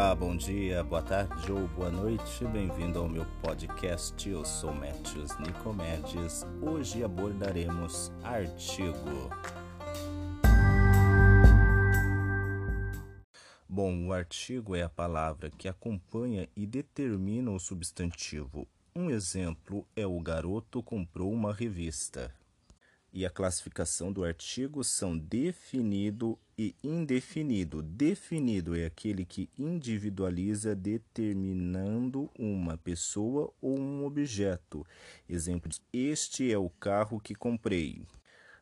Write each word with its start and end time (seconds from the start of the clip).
Olá, 0.00 0.14
bom 0.14 0.34
dia, 0.34 0.82
boa 0.82 1.02
tarde 1.02 1.52
ou 1.52 1.68
boa 1.68 1.90
noite, 1.90 2.46
bem-vindo 2.46 2.98
ao 2.98 3.06
meu 3.06 3.26
podcast. 3.42 4.26
Eu 4.26 4.46
sou 4.46 4.72
Matthews 4.72 5.38
Nicomedes. 5.38 6.46
Hoje 6.62 7.04
abordaremos 7.04 8.10
artigo. 8.22 9.28
Bom, 13.68 14.06
o 14.06 14.12
artigo 14.14 14.74
é 14.74 14.82
a 14.82 14.88
palavra 14.88 15.50
que 15.50 15.68
acompanha 15.68 16.48
e 16.56 16.66
determina 16.66 17.50
o 17.50 17.60
substantivo. 17.60 18.66
Um 18.96 19.10
exemplo 19.10 19.86
é 19.94 20.06
o 20.06 20.18
garoto 20.18 20.82
comprou 20.82 21.30
uma 21.30 21.52
revista 21.52 22.34
e 23.12 23.26
a 23.26 23.30
classificação 23.30 24.12
do 24.12 24.24
artigo 24.24 24.84
são 24.84 25.18
definido 25.18 26.38
e 26.56 26.74
indefinido. 26.82 27.82
Definido 27.82 28.76
é 28.76 28.86
aquele 28.86 29.24
que 29.24 29.48
individualiza 29.58 30.74
determinando 30.74 32.30
uma 32.38 32.76
pessoa 32.76 33.52
ou 33.60 33.78
um 33.78 34.04
objeto. 34.04 34.86
Exemplo: 35.28 35.70
Este 35.92 36.52
é 36.52 36.58
o 36.58 36.70
carro 36.70 37.20
que 37.20 37.34
comprei. 37.34 38.02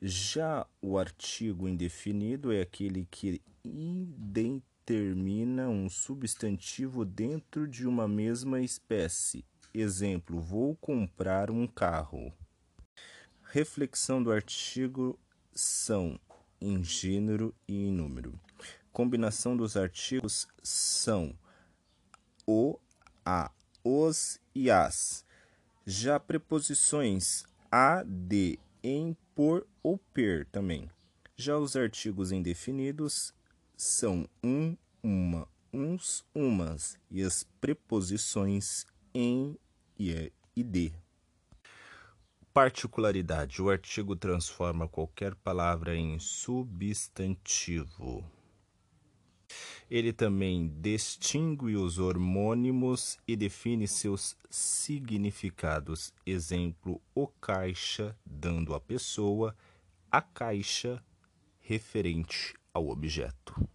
Já 0.00 0.66
o 0.80 0.98
artigo 0.98 1.68
indefinido 1.68 2.50
é 2.50 2.62
aquele 2.62 3.06
que 3.10 3.40
determina 3.64 5.68
um 5.68 5.88
substantivo 5.88 7.04
dentro 7.04 7.68
de 7.68 7.86
uma 7.86 8.08
mesma 8.08 8.60
espécie. 8.60 9.44
Exemplo: 9.72 10.40
Vou 10.40 10.74
comprar 10.76 11.50
um 11.50 11.66
carro 11.66 12.32
reflexão 13.52 14.22
do 14.22 14.32
artigo 14.32 15.18
são 15.52 16.18
em 16.58 16.82
gênero 16.82 17.54
e 17.68 17.86
em 17.86 17.92
número. 17.92 18.40
Combinação 18.90 19.54
dos 19.54 19.76
artigos 19.76 20.48
são 20.62 21.38
o, 22.46 22.78
a, 23.22 23.52
os 23.84 24.40
e 24.54 24.70
as. 24.70 25.22
Já 25.84 26.18
preposições 26.18 27.44
a, 27.70 28.02
de, 28.02 28.58
em, 28.82 29.14
por 29.34 29.66
ou 29.82 29.98
per 29.98 30.46
também. 30.46 30.90
Já 31.36 31.58
os 31.58 31.76
artigos 31.76 32.32
indefinidos 32.32 33.34
são 33.76 34.26
um, 34.42 34.74
uma, 35.02 35.46
uns, 35.70 36.24
umas 36.34 36.98
e 37.10 37.22
as 37.22 37.44
preposições 37.60 38.86
em 39.12 39.58
e, 39.98 40.32
e 40.56 40.62
de. 40.62 41.01
Particularidade: 42.52 43.62
o 43.62 43.70
artigo 43.70 44.14
transforma 44.14 44.86
qualquer 44.86 45.34
palavra 45.34 45.96
em 45.96 46.18
substantivo. 46.18 48.22
Ele 49.90 50.12
também 50.12 50.68
distingue 50.68 51.76
os 51.76 51.98
hormônimos 51.98 53.18
e 53.26 53.34
define 53.36 53.88
seus 53.88 54.36
significados. 54.50 56.12
Exemplo: 56.26 57.00
o 57.14 57.26
caixa, 57.26 58.14
dando 58.24 58.74
à 58.74 58.80
pessoa, 58.80 59.56
a 60.10 60.20
caixa, 60.20 61.02
referente 61.58 62.54
ao 62.74 62.90
objeto. 62.90 63.66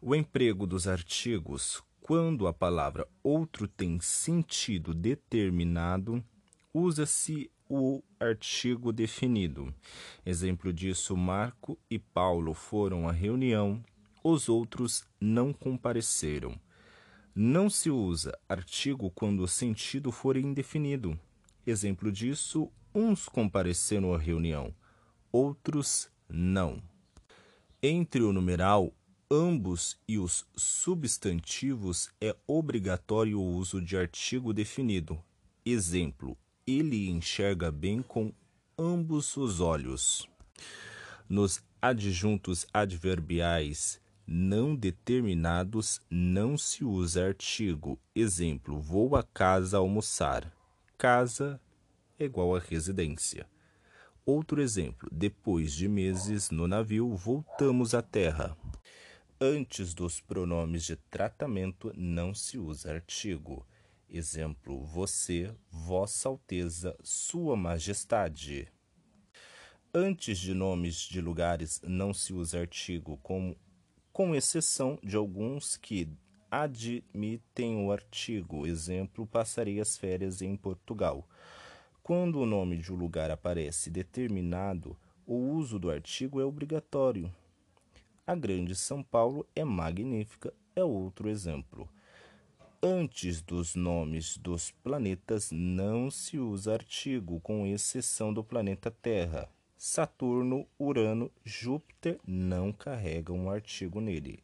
O 0.00 0.14
emprego 0.14 0.68
dos 0.68 0.86
artigos, 0.86 1.82
quando 2.00 2.46
a 2.46 2.52
palavra 2.52 3.08
outro 3.24 3.66
tem 3.66 3.98
sentido 4.00 4.94
determinado, 4.94 6.24
usa-se 6.72 7.50
o 7.68 8.02
artigo 8.18 8.92
definido. 8.92 9.72
Exemplo 10.24 10.72
disso: 10.72 11.16
Marco 11.16 11.78
e 11.90 11.98
Paulo 11.98 12.54
foram 12.54 13.08
à 13.08 13.12
reunião, 13.12 13.82
os 14.22 14.48
outros 14.48 15.04
não 15.20 15.52
compareceram. 15.52 16.58
Não 17.34 17.70
se 17.70 17.90
usa 17.90 18.36
artigo 18.48 19.10
quando 19.10 19.40
o 19.40 19.48
sentido 19.48 20.10
for 20.10 20.36
indefinido. 20.36 21.18
Exemplo 21.66 22.10
disso: 22.10 22.70
uns 22.94 23.28
compareceram 23.28 24.14
à 24.14 24.18
reunião, 24.18 24.74
outros 25.30 26.10
não. 26.28 26.82
Entre 27.82 28.22
o 28.22 28.32
numeral 28.32 28.92
ambos 29.30 29.96
e 30.08 30.18
os 30.18 30.44
substantivos 30.56 32.10
é 32.20 32.34
obrigatório 32.48 33.40
o 33.40 33.54
uso 33.54 33.80
de 33.80 33.96
artigo 33.96 34.52
definido. 34.52 35.22
Exemplo: 35.64 36.36
ele 36.78 37.08
enxerga 37.08 37.70
bem 37.70 38.02
com 38.02 38.32
ambos 38.78 39.36
os 39.36 39.60
olhos. 39.60 40.28
Nos 41.28 41.62
adjuntos 41.80 42.66
adverbiais 42.72 44.00
não 44.26 44.76
determinados 44.76 46.00
não 46.08 46.56
se 46.56 46.84
usa 46.84 47.26
artigo. 47.26 47.98
Exemplo: 48.14 48.80
vou 48.80 49.16
a 49.16 49.22
casa 49.22 49.78
almoçar. 49.78 50.52
Casa 50.96 51.60
é 52.18 52.24
igual 52.24 52.54
a 52.54 52.60
residência. 52.60 53.46
Outro 54.24 54.62
exemplo: 54.62 55.08
depois 55.10 55.72
de 55.72 55.88
meses 55.88 56.50
no 56.50 56.68
navio, 56.68 57.14
voltamos 57.16 57.94
à 57.94 58.02
terra. 58.02 58.56
Antes 59.40 59.94
dos 59.94 60.20
pronomes 60.20 60.84
de 60.84 60.96
tratamento 60.96 61.92
não 61.96 62.34
se 62.34 62.58
usa 62.58 62.92
artigo. 62.92 63.66
Exemplo: 64.12 64.84
você, 64.84 65.54
Vossa 65.70 66.28
Alteza, 66.28 66.96
Sua 67.00 67.56
Majestade. 67.56 68.66
Antes 69.94 70.38
de 70.38 70.52
nomes 70.52 70.96
de 70.96 71.20
lugares 71.20 71.80
não 71.84 72.12
se 72.12 72.32
usa 72.32 72.58
artigo, 72.58 73.18
com, 73.22 73.54
com 74.12 74.34
exceção 74.34 74.98
de 75.00 75.14
alguns 75.14 75.76
que 75.76 76.08
admitem 76.50 77.84
o 77.84 77.92
artigo. 77.92 78.66
Exemplo: 78.66 79.28
passarei 79.28 79.80
as 79.80 79.96
férias 79.96 80.42
em 80.42 80.56
Portugal. 80.56 81.24
Quando 82.02 82.40
o 82.40 82.46
nome 82.46 82.78
de 82.78 82.92
um 82.92 82.96
lugar 82.96 83.30
aparece 83.30 83.90
determinado, 83.90 84.96
o 85.24 85.36
uso 85.36 85.78
do 85.78 85.88
artigo 85.88 86.40
é 86.40 86.44
obrigatório. 86.44 87.32
A 88.26 88.34
Grande 88.34 88.74
São 88.74 89.04
Paulo 89.04 89.46
é 89.54 89.62
magnífica, 89.62 90.52
é 90.74 90.82
outro 90.82 91.28
exemplo. 91.28 91.88
Antes 92.82 93.42
dos 93.42 93.74
nomes 93.74 94.38
dos 94.38 94.70
planetas 94.70 95.50
não 95.52 96.10
se 96.10 96.38
usa 96.38 96.72
artigo, 96.72 97.38
com 97.40 97.66
exceção 97.66 98.32
do 98.32 98.42
planeta 98.42 98.90
Terra. 98.90 99.50
Saturno, 99.76 100.66
Urano, 100.78 101.30
Júpiter 101.44 102.18
não 102.26 102.72
carregam 102.72 103.36
um 103.36 103.50
artigo 103.50 104.00
nele. 104.00 104.42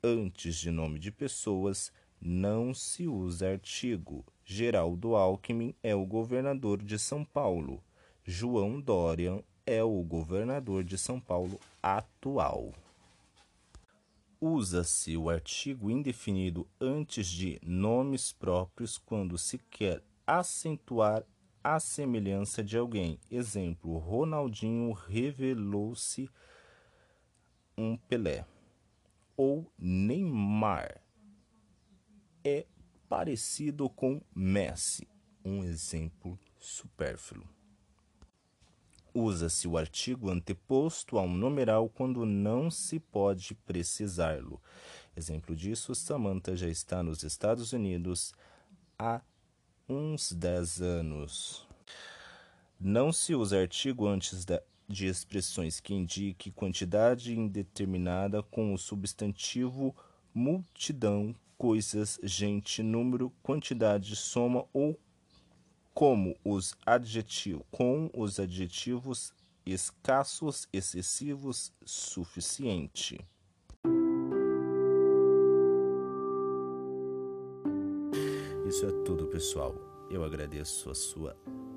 Antes 0.00 0.54
de 0.54 0.70
nome 0.70 1.00
de 1.00 1.10
pessoas 1.10 1.92
não 2.20 2.72
se 2.72 3.08
usa 3.08 3.50
artigo. 3.50 4.24
Geraldo 4.44 5.16
Alckmin 5.16 5.74
é 5.82 5.96
o 5.96 6.06
governador 6.06 6.80
de 6.80 6.96
São 6.96 7.24
Paulo. 7.24 7.82
João 8.24 8.80
Dorian 8.80 9.42
é 9.66 9.82
o 9.82 10.00
governador 10.04 10.84
de 10.84 10.96
São 10.96 11.18
Paulo 11.18 11.58
atual 11.82 12.72
usa-se 14.44 15.16
o 15.16 15.30
artigo 15.30 15.90
indefinido 15.90 16.68
antes 16.78 17.26
de 17.26 17.58
nomes 17.62 18.30
próprios 18.30 18.98
quando 18.98 19.38
se 19.38 19.56
quer 19.56 20.02
acentuar 20.26 21.24
a 21.62 21.80
semelhança 21.80 22.62
de 22.62 22.76
alguém. 22.76 23.18
Exemplo: 23.30 23.96
Ronaldinho 23.96 24.92
revelou-se 24.92 26.28
um 27.76 27.96
Pelé. 27.96 28.46
Ou 29.36 29.72
Neymar 29.78 31.02
é 32.44 32.66
parecido 33.08 33.88
com 33.88 34.20
Messi. 34.34 35.08
Um 35.44 35.64
exemplo 35.64 36.38
supérfluo. 36.60 37.48
Usa-se 39.16 39.68
o 39.68 39.78
artigo 39.78 40.28
anteposto 40.28 41.16
a 41.16 41.22
um 41.22 41.32
numeral 41.32 41.88
quando 41.88 42.26
não 42.26 42.68
se 42.68 42.98
pode 42.98 43.54
precisá-lo. 43.54 44.60
Exemplo 45.16 45.54
disso, 45.54 45.94
Samantha 45.94 46.56
já 46.56 46.68
está 46.68 47.00
nos 47.00 47.22
Estados 47.22 47.72
Unidos 47.72 48.32
há 48.98 49.22
uns 49.88 50.32
10 50.32 50.82
anos. 50.82 51.64
Não 52.80 53.12
se 53.12 53.36
usa 53.36 53.60
artigo 53.60 54.08
antes 54.08 54.44
de 54.44 55.06
expressões 55.06 55.78
que 55.78 55.94
indique 55.94 56.50
quantidade 56.50 57.38
indeterminada 57.38 58.42
com 58.42 58.74
o 58.74 58.78
substantivo 58.78 59.94
multidão, 60.34 61.32
coisas, 61.56 62.18
gente, 62.24 62.82
número, 62.82 63.32
quantidade, 63.42 64.16
soma 64.16 64.66
ou 64.72 64.98
como 65.94 66.36
os 66.44 66.74
adjetivos, 66.84 67.64
com 67.70 68.10
os 68.12 68.40
adjetivos 68.40 69.32
escassos, 69.64 70.68
excessivos, 70.72 71.72
suficiente. 71.84 73.24
Isso 78.66 78.84
é 78.86 78.92
tudo, 79.04 79.28
pessoal. 79.28 79.74
Eu 80.10 80.24
agradeço 80.24 80.90
a 80.90 80.94
sua 80.94 81.36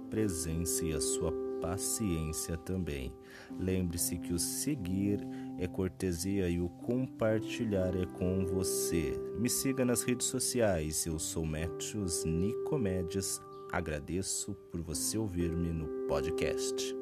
presença 0.10 0.84
e 0.84 0.94
a 0.94 1.00
sua 1.00 1.32
paciência 1.62 2.58
também. 2.58 3.14
Lembre-se 3.60 4.18
que 4.18 4.34
o 4.34 4.40
seguir 4.40 5.20
é 5.60 5.68
cortesia 5.68 6.50
e 6.50 6.60
o 6.60 6.70
compartilhar 6.70 7.96
é 7.96 8.06
com 8.06 8.46
você. 8.46 9.14
Me 9.38 9.50
siga 9.50 9.86
nas 9.86 10.04
redes 10.04 10.28
sociais, 10.28 11.06
eu 11.06 11.20
sou 11.20 11.46
Matthews 11.46 12.24
Nicomédias. 12.26 13.42
Agradeço 13.72 14.54
por 14.72 14.82
você 14.82 15.18
ouvir-me 15.18 15.70
no 15.74 16.08
podcast. 16.08 16.96